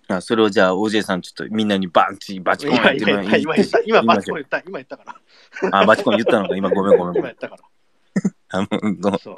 [0.08, 5.80] あそれをじゃあ、OJ さん、ちょっとみんなにバンチ、バチコンって今今言った、今バチコン言った、今言ったから。
[5.80, 7.22] あ、バチコン言ったのか、今ごめんごめんごめん。
[7.22, 7.62] 今言ったから。
[8.50, 9.36] あのうんそう。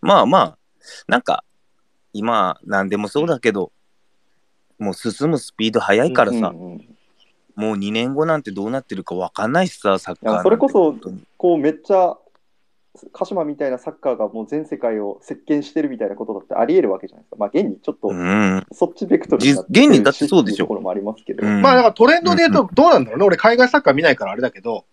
[0.00, 0.58] まあまあ、
[1.08, 1.44] なんか、
[2.12, 3.72] 今、なんでもそうだけど、
[4.78, 6.88] もう進むスピード速いからさ、うんうん
[7.56, 10.94] もう2年後なんてどうなってるか分かんないしさ、サッカーそれこそ
[11.36, 12.16] こうめっちゃ
[13.12, 17.36] 鹿島みたいなサッカーがもう全世界を席巻してるみたいなことだってありえるわけじゃないですか。
[17.38, 18.66] まあ現にちょっとうん。
[18.72, 21.44] そっちベクトルになってじ現にだってそうでしょるところもありますけど。
[21.44, 23.24] うんまあ、だからトレンドで言うと、どうなんだろうね。
[23.24, 24.84] 俺、海外サッカー見ないからあれだけど、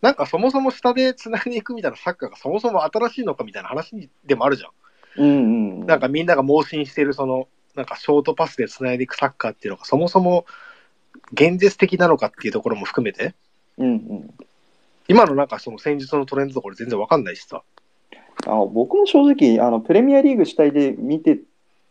[0.00, 4.70] なんかそもそも下でつないでいくみたいなサッカーがそもそも新しいのかみたいな話でもあるじゃん。
[5.22, 5.86] うんうんうん。
[5.86, 10.44] なんかみんなが盲信してる、その、なんかショートパスでつないでいくサッカーっていうのがそもそも
[11.32, 13.34] 現実的なのかっていうところも含めて、
[13.78, 14.34] うんうん。
[15.08, 17.62] 今のなんかその戦術のトレンドとか俺全然わかんないしさ。
[18.46, 21.40] あの僕も正直あのプレミアリーグ主体で見て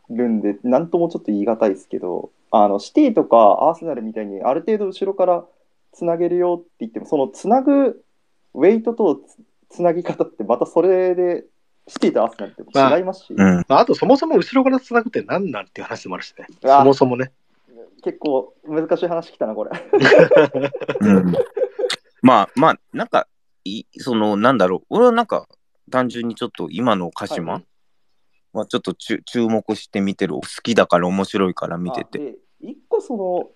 [0.09, 5.45] るんで何ともちょっと言い難いですけどあのシティとかアーセナルみたいにある程度後ろから
[5.93, 8.03] つなげるよって言ってもそのつなぐ
[8.53, 11.45] ウェイトとつつなぎ方ってまたそれで
[11.87, 13.65] シティとアーセナルって違いますし、うん。
[13.67, 16.45] まあ、あとそもそも後ろからつなぐって何なんっていう話もあるしね。
[16.63, 17.31] あそもそもね。
[18.03, 19.71] 結構難しい話きたなこれ。
[21.01, 21.33] うん
[22.21, 23.27] まあまあ、なんか、
[23.63, 25.47] いその、なんだろう、俺はなんか、
[25.89, 27.63] 単純にちょっと今の鹿島はい
[28.53, 30.33] はちょっと注注目して見てる。
[30.35, 32.19] 好きだから面白いから見てて。
[32.19, 33.49] あで一個その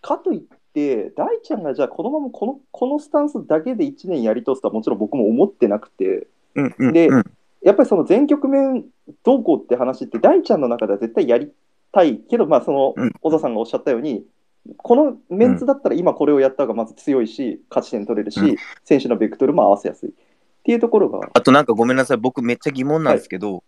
[0.00, 0.40] かといっ
[0.72, 7.24] て大ちゃんがじゃあこのままこのこのスタンスだけで1年やり通すとはもちろん僕も思ってなくてうんうんでうん
[7.62, 8.84] やっぱりその全局面
[9.24, 11.52] どうこうって話って大ちゃんの中では絶対やり
[11.92, 14.24] たいけどまあそのうん小田さんがおっしゃったように
[14.76, 20.10] このメンツだったら今これをやった方がまず強いし勝ち点取れるし、うん選手のベクトルも合わせやすい。
[20.10, 20.12] っ
[20.64, 21.30] ていうところが。
[21.32, 23.64] あとなんかごめんなさい、僕めっちゃ疑問なんですけど、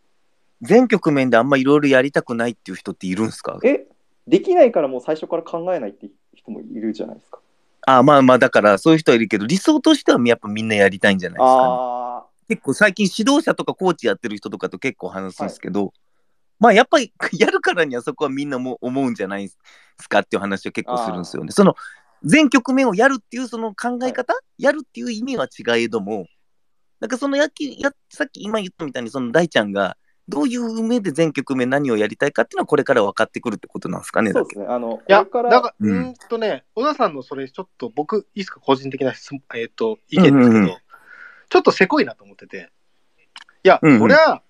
[0.61, 3.59] 全局面であんまいろいろやりたくないっていう人っているんですか？
[3.65, 3.87] え
[4.27, 7.39] できないからもう最初から考えないって人もいるじゃないですか。
[7.87, 11.53] あまあまあ、だからそういう人はいるけど、理想としてはやっぱみんなやりたいんじゃないですか、ね。
[11.55, 15.95] あ結構最近指導者とかコーチやってる人とかと結構話すんですけど、
[16.61, 19.55] まあやっぱり やるからにはそこはみんなも思うんじゃないで
[19.99, 21.51] すかっていう話を結構するんですよね。
[21.51, 21.75] その
[22.23, 26.27] 全局面をやるっていうその考え方、やるっていう意味は違えども、
[27.01, 29.97] なんかそのやきやさっき今言ったみたいにその大ちゃんが
[30.29, 34.33] どういう目で全局面何をやりたいかっていうのはこれから分かってくるってことなんですかね。
[34.33, 34.67] そうですね。
[34.69, 40.77] あの、こいや、れから、だから、ううんんとね、小田さんのそれ、ちょっと僕、いいですか、個人的な質問、えっ、と、意見ですけど、うんうんうん。
[41.49, 42.71] ちょっとせこいなと思ってて、
[43.65, 43.99] いや、うんうん。
[43.99, 44.41] そりゃ、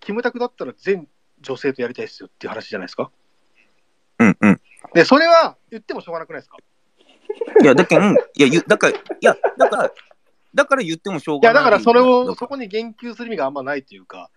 [0.00, 1.08] キムタクだったら全
[1.40, 3.10] 女性とやりたいですよっていう話じゃないですか？
[4.18, 4.60] うんうん。
[4.94, 6.56] で、それは言ってもしょうがなくないですか？
[7.62, 9.92] いや、だけん、いや、ゆだから、いや、だから、
[10.54, 11.70] だから言ってもしょういや、がない。
[11.70, 14.30] だからそれを、そこに言及する意味があんまないというか、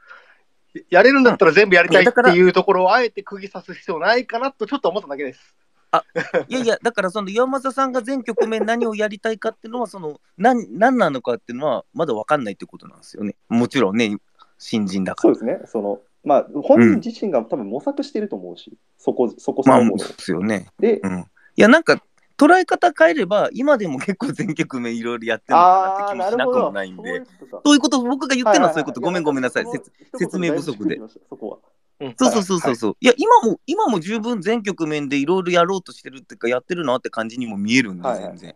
[0.89, 5.55] やれるんだったら全部やりたいっていうところをあえて釘刺す必要ないかなとちょっと思っただけです。
[5.91, 6.05] ら
[6.47, 13.35] いやいや、だからその岩政さんが全局面何をやりたいかっていうのは、その、なん、何なのかっていうのは、まだ分かんないってことなんですよね。
[13.49, 14.17] もちろんね、
[14.61, 15.33] 新人だから。
[15.33, 15.65] そうですね。
[15.65, 20.07] その、まあ、本人自身が多分模索してると思うし、そこ、そこそまあ、のものを。
[20.07, 20.67] ですよね。
[20.79, 21.19] でう、ん。
[21.19, 21.23] い
[21.55, 22.01] や、なんか、
[22.37, 26.65] 捉え方変えれば、今でも結構全局面いろいろやってるのかなって気ああ、もしなくなるほど。
[26.67, 27.23] もないんで
[27.63, 27.79] そういう。
[27.79, 29.01] こと僕が言ってるのはそういうこと。
[29.01, 29.63] ごめんごめんなさい。
[29.63, 29.71] や
[30.17, 31.57] 説明不足でそこは。
[31.99, 32.97] うんそうそうそうそうはいそう。
[32.99, 38.55] いや、今も、今も十分全局面でいろいろやろうとしてるっていうか、やってるなって感じにも見えるんで、はいはい全然。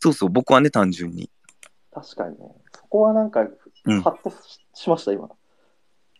[0.00, 1.30] そうそう、僕はね、単純に。
[1.92, 2.52] 確かにね。
[2.74, 3.46] そこはなんか、
[3.86, 5.28] うんハッとししました、今。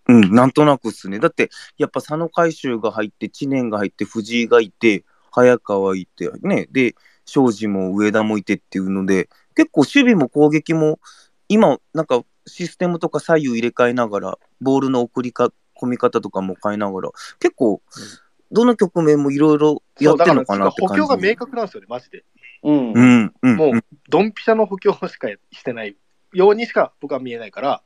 [0.09, 1.19] うん、なんとなくっすね。
[1.19, 6.95] だって、やっぱ佐野海舟が入って、知念が入って、藤井がいて、早川いて、ね、で、
[7.25, 10.99] 庄司も上田もいてっていうので、結構守備も攻撃も、
[11.49, 17.81] 今、なんかシステムとか左右入れ替えながら、ボールの送りか、込み方とかも変えながら、結構、
[18.53, 21.03] どの局面もいろいろやってるのかなって補感じ。
[21.03, 22.25] 強が明確なんですよね、マジで。
[22.65, 22.93] うん。
[22.93, 25.97] うん、うん、もう、ドンピシャの補強しかしてない
[26.33, 27.83] ようにしか僕は見えないから、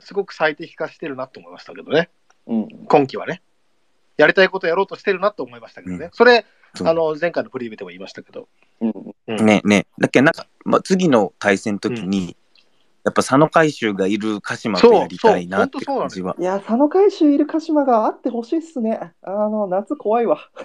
[0.00, 2.10] すごく最適化してるなと思いましたけどね、
[2.46, 2.68] うん。
[2.86, 3.42] 今季はね。
[4.16, 6.06] やりたいことやろうとしてるなと思いましたけどね。
[6.06, 6.44] うんそれ、
[6.84, 8.48] あの、前回のプレビューでも言いましたけど。
[8.80, 8.92] うん。
[9.28, 12.36] うんねねだけどなんか、まあ、次の対戦の時に、
[13.04, 16.36] やっぱ佐野海舟がいる鹿島とやりたいなって感じは。
[16.38, 19.12] いや、佐野海舟いる鹿島があってほしいっすね。
[19.22, 20.38] あの、夏怖いわ。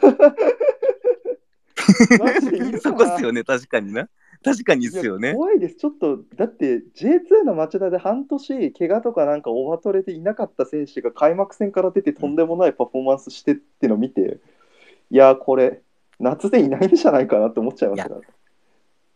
[2.81, 4.07] そなこっすよね、確かにな。
[4.43, 5.33] 確かにっすよね。
[5.33, 5.75] 怖いです。
[5.75, 14.39] ちょっと、だって J2 の町田で半年、怪我とかなんかオバトレでいなかった選手が開幕戦から出てとんでもないパフォーマンスしてってのを見て、
[15.09, 15.81] いや、これ、
[16.19, 18.21] 夏でいないんじゃないかなって思っちゃいましたから。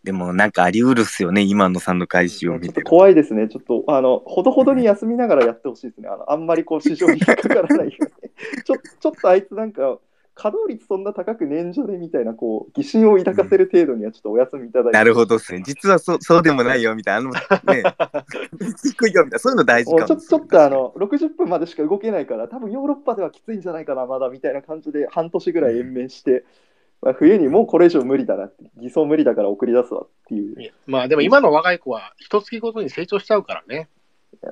[0.04, 2.82] でもなんかあり得るっすよね、今の佐野海舟をちょっと見て。
[2.82, 3.48] 怖いですね。
[3.48, 6.10] ちょっと、あの、ほどほどに休みながらやってほしいですね。
[6.10, 8.64] あのあんまりこう、市場に引っかからないように。
[8.64, 10.00] ちょちょっとあいつなんか、
[10.42, 14.98] 稼働率そんな高く年所でみたいな、こう、疑心を抱かせる程度にはちょっとお休みいただいて。
[14.98, 15.62] なるほどっすね。
[15.64, 17.30] 実はそそうでもないよみたいな。
[17.30, 17.84] あのね、
[18.84, 19.40] 低いよみたいな。
[19.40, 26.44] そういうの大事もうちょかもちょっとあ、の60分までしか動けないから、多分ヨーロッパではきついんじゃないかな、まだみたいな感じで半年ぐらい延命して、
[27.04, 30.60] まあ、冬にもうこれ以上無理だなって、偽装無理だから送り出すわっていう。
[30.60, 33.90] いやまあでも今の若い子は一月ごとに成長しちゃうからね。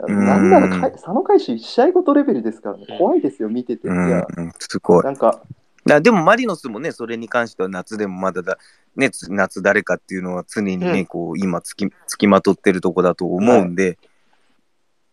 [0.07, 3.87] んなんなら佐野海舟1試合ごとレベルですからね、怖いですよ、見てて。
[3.87, 5.03] いうんや、うん、すごい。
[5.03, 5.41] なんか、
[5.89, 8.57] だでもマリノスもね、それに関しては夏でもまだだ、
[8.95, 13.97] ね、つ夏誰かっていうのは常にね、うんこう今つき、つきまとってるとこだと思うんで、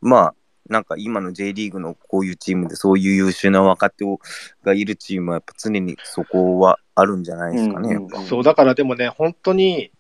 [0.01, 0.35] まあ、
[0.69, 4.19] なんか今の J リーグのこういうチームでそういう優秀な若手を
[4.65, 7.95] がいるチームはやっぱ常にそこはあるんじゃないですかね。
[7.95, 9.93] うんうんそう、だからでもね、本当に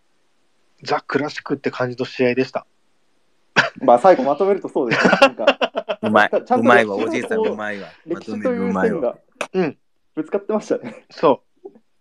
[0.83, 2.67] ザ・クラシックって感じの試合でした。
[3.81, 5.09] まあ最後まとめるとそうです。
[5.09, 6.31] なんか、うまい。
[6.31, 6.97] うまいわ。
[6.97, 7.89] おじいさんこううまいわ。
[8.07, 9.01] まとめ歴史というるうまいわ。
[9.01, 9.19] 線が
[9.53, 9.79] うん。
[10.17, 11.05] ぶつかってましたね。
[11.11, 11.43] そ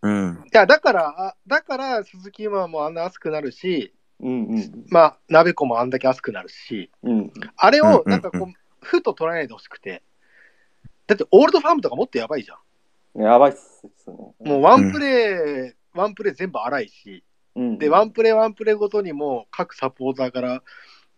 [0.02, 0.08] う。
[0.08, 0.44] うん。
[0.46, 7.32] いや、だから、あだから鈴木今もあんな熱くなるし、うんうんまあ、鍋子もあんだけ熱くなるし、うん。
[7.58, 10.02] あれをうんなんかこう、ふと捉えないでほしくて。
[11.08, 12.56] だって、オールドファームとかもっとやばいじゃ
[13.22, 14.14] やばいっすね。
[14.46, 14.48] ん。
[14.48, 17.24] もうワンプレー、ワンプレー全部荒いし、
[17.56, 20.64] うん、で、ワンプレーワンプレーごとにも各サポーターから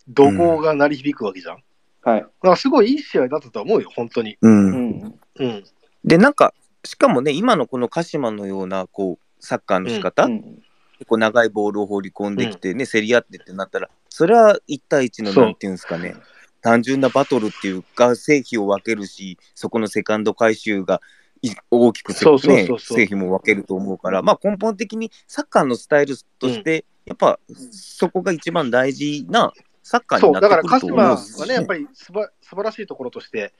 [0.08, 1.64] 怒号が鳴り響くわけじゃん。
[2.02, 2.22] はい。
[2.22, 4.38] だからすごいいい試合だったと思うよ、本当に。
[4.42, 4.48] う。
[4.48, 5.20] うんん。
[5.36, 5.64] うん。
[6.04, 6.54] で、なんか、
[6.88, 10.64] しかもね、今のこの鹿島のような、こう、サッカーの仕方、うん
[11.00, 16.16] 結構長いボールを放り込んできてね、競り合ってってなったら、それは1対1のなんていうんですかね、
[16.62, 21.02] 単純なバトルっていうか、成否を分けるし、そこのセカンド回収が
[21.44, 27.40] い大きくね成否も分けると思うから、まあ根本的にサッカーのスタイルとして、やっぱ
[27.72, 33.54] そこが一番大事なサッカーになだから鹿ってくると思島うしはね、やっぱりすば素晴らしいところとして、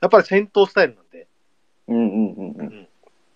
[0.00, 1.28] やっぱり戦闘スタイルなんで、
[1.90, 2.88] うんうんうんうん。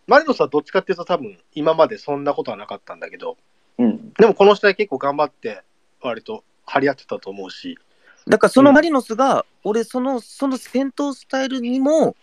[0.06, 3.36] マリノスはどっちかっていうと多分今までそんなことはなかったんだけど、
[3.78, 4.12] うん。
[4.14, 5.62] でもこの試合結構頑張って、
[6.00, 7.78] 割と張り合ってたと思うし、
[8.26, 12.16] だからそのマリノスが、俺その、その戦闘スタイルにも、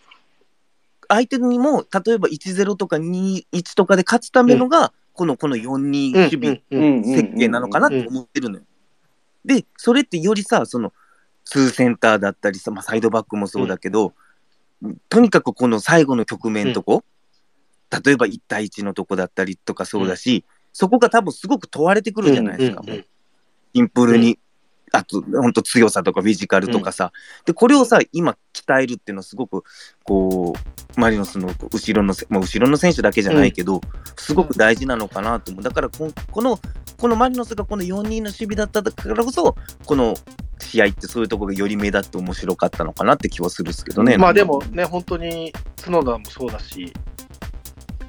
[1.08, 7.04] 相手にも、例えば1-0とか2-1とかで勝つためのが、このこの4-2守備うんうんうん。
[7.04, 8.64] 設計なのかなって思ってるのよ。
[9.44, 10.92] で、それってよりさ、その、
[11.44, 14.14] ツーセンターだったりさ、まあ、サイドバックもそうだけど、
[15.08, 17.04] とにかくこの最後の局面とこ、
[18.04, 23.06] 例えば1対1のとこだったりとかそうだし、そこが多分すごく問われてくるじゃないですか、うんうんうん
[23.74, 24.38] シンプルに。
[24.94, 27.12] あと、本当強さとかフィジカルとかさ、
[27.46, 29.64] で、これをさ、今鍛えるっていうのはすごく、
[30.04, 33.80] こう、マリノスの後ろのせ、まあ、後ろの選手だけじゃないけど、
[34.18, 35.64] すごく大事なのかなと思う。
[35.64, 36.60] だからこ、この、
[36.98, 40.14] このマリノスがこの4人の守備だったからこそ、この
[40.62, 44.16] 試合ってそういうところがより目立って面白かったのかなって気はするんですけどね。
[44.16, 46.92] まあでもね、本当に角田もそうだし、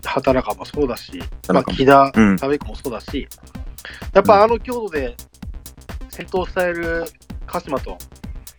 [0.05, 3.27] 畑中もそうだし、まあ、木田、うん田部もそうだし、
[4.13, 5.15] やっぱあの強度で
[6.09, 7.05] 先頭を伝える
[7.47, 7.97] 鹿島と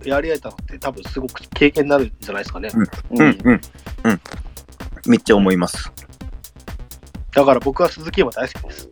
[0.04, 2.70] やり合えたのって多分すごく経験になるんじゃないですかね。
[3.10, 3.60] うん、うん、
[4.04, 4.20] うん。
[5.06, 5.92] めっちゃ思います。
[7.32, 8.88] だから僕は鈴木山大好きです。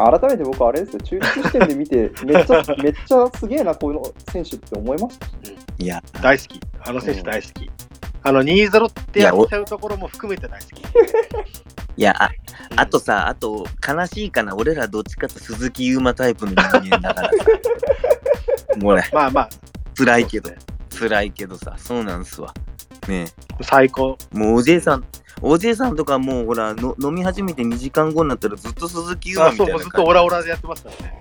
[0.00, 4.02] 改めて僕あれですよ、中立視点で見て、 めっちゃ、めっちゃすげえな、この
[4.32, 5.26] 選手って思いました。
[5.78, 6.60] いや、大好き。
[6.80, 7.70] あの選手大好き。
[8.22, 10.80] あの2-0ってやっちゃうところも含めて大好き。
[11.96, 12.30] いや、あ
[12.76, 17.44] あとさ、あと、悲しいかな、俺らどっちかって鈴木優馬タイプの人間だからさ。
[18.80, 19.48] もうね、まあまあ、
[19.96, 20.50] 辛いけど
[20.98, 22.52] 辛いけどさ、そうなんすわ。
[23.08, 23.26] ね
[23.62, 24.16] 最高。
[24.34, 25.04] えもうおじいさん、
[25.42, 31.20] おじいさんとかもうほらの、飲み始めて2時間後になったらずっと鈴木優馬あそう、みたいなずっとオラオラでやってましたね。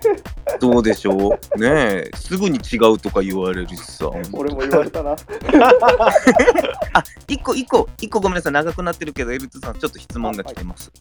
[0.60, 1.60] どうでしょう？
[1.60, 4.10] ねえ、すぐに違うとか言われるしさ。
[4.32, 5.12] 俺も言われたな。
[6.94, 10.92] あ、一個、一個、一個ごめんなさい、長くなってるけど、エルトさん、ちょっと質問が来てます。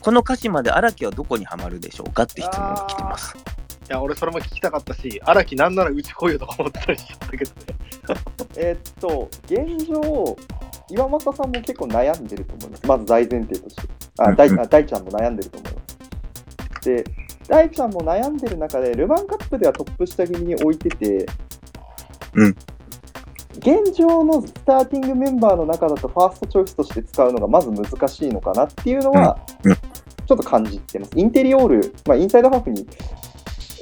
[0.00, 3.34] この歌詞まで荒木はどこにはまるでしょうかって質問が来てます。
[3.88, 7.56] いや、俺それも聞きたかったし、荒木なんならうち来いよとか思ったりしちゃったけどね。
[8.56, 10.36] えーっと、現状、
[10.88, 12.86] 岩政さんも結構悩んでると思います。
[12.86, 13.82] まず大前提として。
[14.18, 15.80] あ、大あ大ちゃんも悩んでると思いま
[16.80, 16.88] す。
[16.88, 17.04] で、
[17.48, 21.26] 大ちゃんも悩んでる中で、ルヴァンカップではトップ下気味に置いてて、
[22.34, 22.56] うん
[23.58, 29.38] 現状のスターティングメンバーの中だとファーストチョイスとして使うのがまず難しいのかなっていうのは、
[30.26, 31.12] ちょっと感じてます。
[31.14, 32.86] インテリオール、まあ、インサイドハーフに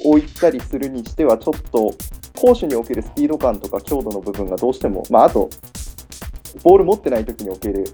[0.03, 1.93] 置いたりするにしては、ちょっと
[2.35, 5.49] 攻守におけるスピード感とか強度の部分がどうしても、まあ、あと、
[6.63, 7.85] ボール持ってない時における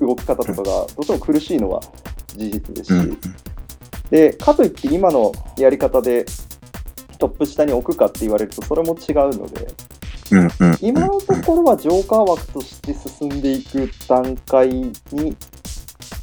[0.00, 1.80] 動き方とかがどうしても苦しいのは
[2.34, 3.18] 事実ですし、うん。
[4.10, 6.24] でかといって今のやり方で
[7.18, 9.66] トップ下に置くかって言われるとそれも違うので。
[10.82, 14.92] 今のところはジョーカー枠として進んでいく段階に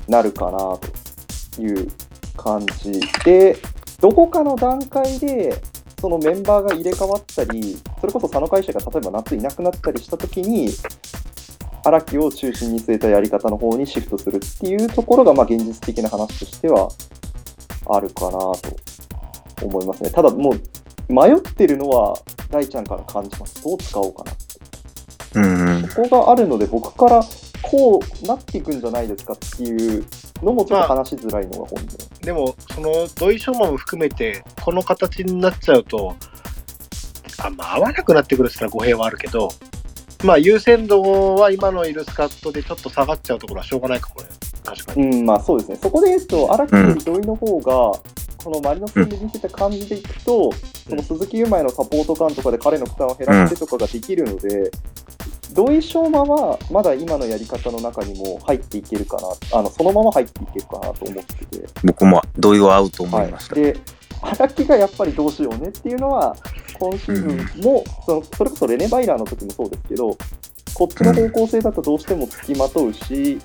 [0.08, 0.80] なるかなと
[1.60, 1.92] いう
[2.38, 3.58] 感じで
[4.06, 5.60] どこかの段階で
[6.00, 10.70] そのメンバーが入れ替わったりそれこそ佐野会社が例えば夏いなくなったりした時に
[11.84, 16.88] 荒木を中心に据えたやり方の方にシフトするっていうところがまあ現実的な話としては
[17.88, 20.12] あるかなと思いますね。
[20.12, 22.16] ただもう迷ってるのは
[22.52, 23.64] 大ちゃんから感じます。
[23.64, 24.44] どう使おうかなって。
[25.34, 25.78] うん。
[25.78, 25.82] うん。
[25.88, 27.24] ここがあるので僕から
[27.62, 30.06] こうなっていくんじゃないですかっていう
[30.42, 31.86] のもちょっと話しづらいのが本音。
[32.22, 36.16] でも、その土井翔馬も含めて、この形になっちゃうと、
[37.38, 39.50] あんま合わなくなってくるって言ったら語弊はあるけど、
[40.24, 44.30] まあ優先度は今のいるスカットでちょっと下がっちゃうところはしょうがないかもね。
[44.64, 45.18] 確かに。
[45.18, 45.78] うん、まあそうですね。
[45.82, 48.00] そこで言うと、荒木より土井の方が、
[48.44, 50.52] このマリノス戦で見せた感じでいくと、
[50.88, 54.72] その鈴木優馬へのサポート感とかで彼の負担を減らしてとかができるので、
[55.56, 63.58] 土井翔馬はまだ今のやり方の中にも入っていけるかな、あのそのまま入っていけるかなと思ってて、僕も同意は合うと思はいました。
[63.58, 63.80] い、で
[64.22, 66.36] 荒木がやっぱりどうしようねっていうのは、
[66.78, 70.18] 今シーズンも、そのそれこそレネ・バイラーの時もそうですけど、
[70.74, 73.40] こっちの方向性だとどうしても付きまとうし、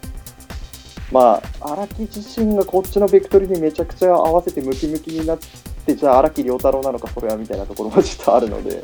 [1.13, 5.39] まあ、荒木自身がこっちのベクトルにめちゃくちゃ合わせてムキムキになっ
[5.87, 8.83] て、じゃあ荒木亮太郎なのか、それはみたいなところもちょっとあるので、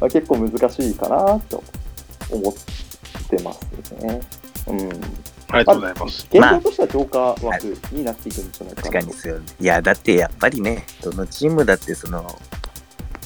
[0.00, 1.62] まあ、結構難しいかなと
[2.30, 2.54] 思っ
[3.28, 4.20] てますね。
[4.68, 4.90] うん、
[5.48, 6.28] ありがとうございます。
[6.30, 8.82] 現状としてはジョーカー枠になっていくんじゃないかなと。
[8.82, 9.46] 確かにですよね。
[9.60, 12.38] いや、だってやっぱりね、どのチームだってその、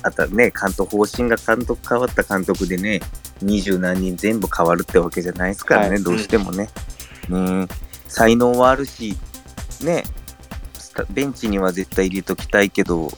[0.03, 3.01] あとね、監督、方針が監督変わった監督でね、
[3.43, 6.69] 二十何人全部変わるってわけじゃないですからね、はいどうしてもね。
[7.29, 7.69] うん、
[8.07, 9.17] 才能はあるし、
[9.83, 10.05] ね、
[11.11, 13.11] ベンチには絶対入れときたいけど、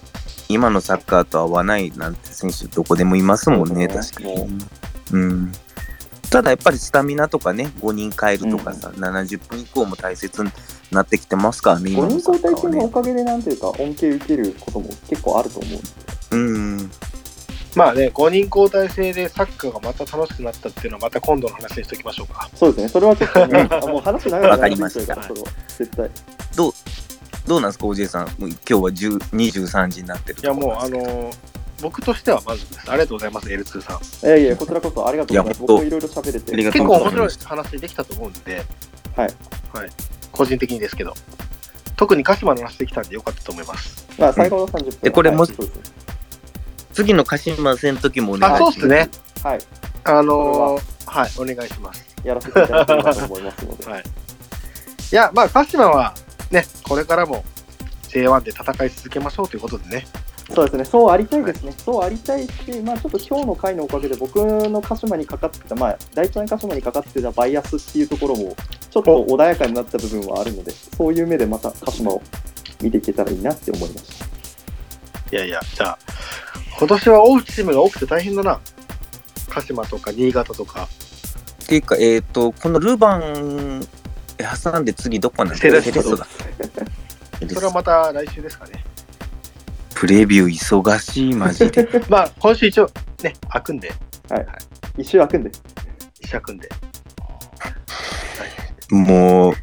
[0.49, 4.61] 今のサッカーと合わないなんて選手どこでもいますもんね、ね確かに。
[5.12, 5.53] うん。
[6.33, 10.51] ただやっぱりスタミナとかね、5人変えるとかさ、70分以降も大切に
[10.91, 12.89] なってきてますからね、5今の人交代制のおね。
[12.89, 16.91] かげでなんていうか恩恵受けることも結構あると思うんでうん。
[17.76, 22.49] まあね、5人交代制でサッカーがまた楽しくなったっていうのはまた今度の話にしときましょうか。
[22.55, 26.11] そうですねそれはちょっとねあもう話長くなわかりりましたからそれは絶対
[26.55, 28.26] どうなんですか、おじいさん。
[28.39, 31.30] もう今日は10 23時になってるいやもうあの
[31.83, 32.91] 僕としては満足です。
[32.91, 34.26] ありがとうございます、L2 さん。
[34.26, 35.61] いやいや、こちらこそありがとうございます。
[35.61, 36.57] 僕もいろいろ喋れて。
[36.57, 38.64] 結構面白い話できたと思うんで、
[39.16, 39.35] はい。
[39.74, 39.91] はい。
[40.30, 41.12] 個人的にですけど、
[41.97, 44.07] 特に鹿島の話できたんでよかったと思います。
[44.18, 45.01] まあ、最後の30分。
[45.03, 45.47] でこれも
[46.93, 49.11] 次の鹿島戦の時もね、あ、そうっすね。
[49.43, 49.59] はい。
[50.05, 52.05] あのーはい、お願いします。
[52.24, 53.87] やらせていただければと思いますので。
[53.87, 54.03] はい。
[54.03, 56.14] いや、まあ、鹿島は
[56.51, 57.45] ね、これからも
[58.09, 60.07] J1 で戦い続けましょうということでね。
[60.55, 68.55] そうですね、そうありたいですね、そうありたいし、まあ、ちょっと今日の回のおかげで、僕の鹿島にかかってた、まあ、第一の鹿島にかかってたバイアスっていうところも、
[68.90, 72.22] ちょっと穏やかになった部分はあるので、そういう目でまた鹿島を
[72.82, 74.26] 見ていけたらいいなって思いました。
[75.36, 75.98] いやいや、じゃあ、
[76.78, 78.61] 今年は追うチームが多くて大変だな。
[79.48, 80.88] 鹿島とか新潟とか。
[81.64, 83.88] っていうか、えっ、と、このルヴァン
[84.62, 86.26] 挟んで次どこなんだセレッソセレッソだ。
[87.48, 88.84] それはまた来週ですかね。
[90.03, 91.86] プレビュー忙しい、マジで。
[92.11, 92.90] まあ、今週一応
[93.22, 93.92] ね、開くんで、
[94.98, 95.53] 一周開くんで、
[96.20, 96.68] 一週開くんで。
[98.90, 99.55] も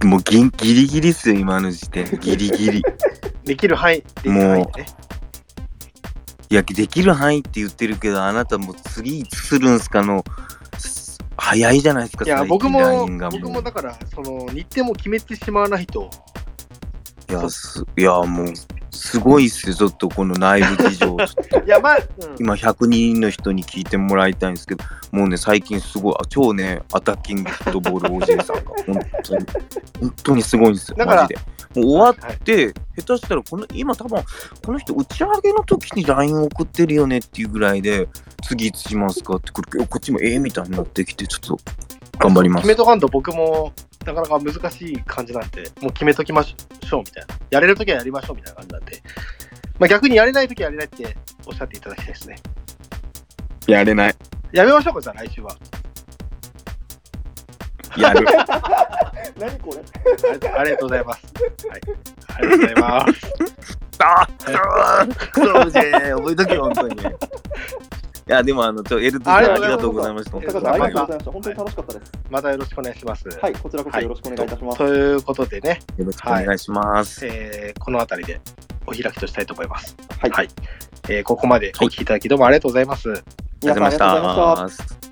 [0.00, 2.04] う、もうギギリギリっすよ、今の時点。
[2.20, 2.82] ギリギリ。
[3.42, 4.86] できる範囲、できる範囲でね。
[6.48, 10.22] いや、できる範囲って言ってるけど、あなたもう次いつするんすかの、
[10.78, 16.08] す早いじゃないですか、いや、最近僕もラインが、僕もだから、その、日程も決めてしまわないと、
[17.28, 18.52] いや、すいやもう、
[18.90, 20.98] すごいっすよ、ちょっとこの内部事情。
[20.98, 21.16] ちょっ
[21.48, 29.46] といや、まあ、うん今、100人の人に聞いてもらいたいんですけど、もうね、最近すごい、あ超ね、アタッキングフットボール OJ さんが、 本当に、
[30.00, 31.40] 本当にすごいんですよ、だからマジで。
[31.80, 34.22] もう終わっはいて、下手したら、この、今多分、
[34.64, 38.08] この人、打ち上げの時に LINE 送ってるよねっていうぐらいで、
[38.42, 41.58] 次いつしますかってくるけど、こっちもええみたいになってきて、ちょっと、
[42.18, 42.74] 頑張ります決め。
[42.74, 43.72] とかんと僕も
[44.08, 47.34] なかなか難しい感じなんで、もう決めときましょうみたいな。
[47.50, 49.02] やれるときはやりましょうみたいな感じなんで。
[49.78, 52.36] まあ逆にやれないときはやれないっておっしゃっていただきたいですね。
[53.66, 54.16] やれない。
[54.52, 55.54] やめましょうか、じゃあ来週は。
[57.98, 58.24] やる。
[59.38, 59.82] 何これ？
[60.32, 61.22] ありありがとうございます。
[61.68, 61.80] はい。
[62.28, 63.78] ありがとうございます。
[64.00, 66.96] ああクソ OJ、覚えとけよ、本当に。
[68.28, 70.36] いや、でも、あの、ちょ、エルトさんありがとうございました。
[70.36, 71.32] ありがとうございました。
[71.32, 72.12] 本当に楽しかったです。
[72.28, 73.28] またよろしくお願いします。
[73.30, 74.78] はい、こちらこそよろしくお願いいたします。
[74.78, 77.26] ということでね、よろしくお願いします。
[77.26, 78.40] えーこの辺りで
[78.86, 79.96] お開きとしたいと思います。
[80.18, 80.48] はいはい
[81.08, 83.10] えーここまでお聞きいただきどうもありがとうございます。
[83.10, 84.84] ありがとうございま皆さんありがとうございました。
[84.84, 85.07] した。